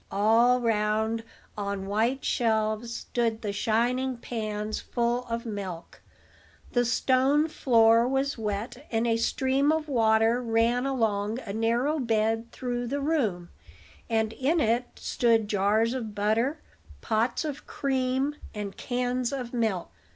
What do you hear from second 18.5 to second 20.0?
and cans of milk.